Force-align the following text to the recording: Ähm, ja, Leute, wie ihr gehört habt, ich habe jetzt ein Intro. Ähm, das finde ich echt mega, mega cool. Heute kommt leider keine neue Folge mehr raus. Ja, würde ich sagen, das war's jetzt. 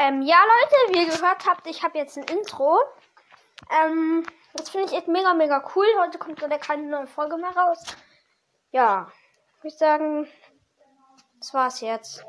Ähm, 0.00 0.22
ja, 0.22 0.36
Leute, 0.36 0.76
wie 0.88 0.98
ihr 0.98 1.06
gehört 1.06 1.46
habt, 1.46 1.66
ich 1.66 1.82
habe 1.82 1.98
jetzt 1.98 2.16
ein 2.16 2.24
Intro. 2.24 2.80
Ähm, 3.70 4.26
das 4.54 4.70
finde 4.70 4.86
ich 4.86 4.96
echt 4.96 5.06
mega, 5.06 5.34
mega 5.34 5.64
cool. 5.76 5.86
Heute 6.00 6.18
kommt 6.18 6.40
leider 6.40 6.58
keine 6.58 6.84
neue 6.84 7.06
Folge 7.06 7.36
mehr 7.36 7.56
raus. 7.56 7.84
Ja, 8.72 9.12
würde 9.60 9.68
ich 9.68 9.78
sagen, 9.78 10.28
das 11.48 11.54
war's 11.54 11.80
jetzt. 11.80 12.26